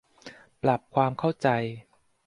[0.63, 1.47] ปรับความเข้าใจ